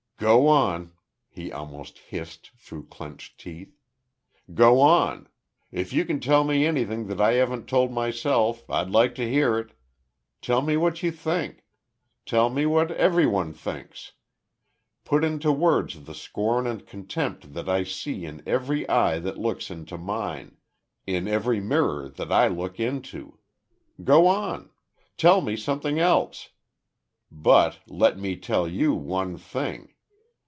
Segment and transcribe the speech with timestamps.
[0.21, 0.91] "Go on!"
[1.29, 3.75] he almost hissed, through clenched teeth.
[4.53, 5.27] "Go on!
[5.71, 9.57] If you can tell me anything that I haven't told myself, I'd like to hear
[9.57, 9.71] it.
[10.39, 11.65] Tell me what you think.
[12.27, 14.11] Tell me what everyone thinks.
[15.05, 19.71] Put into words the scorn and contempt that I see in every eye that looks
[19.71, 20.55] into mine
[21.07, 23.39] in every mirror that I look into.
[24.03, 24.69] Go on!
[25.17, 26.49] Tell me something else!
[27.31, 29.87] But let me tell you one thing!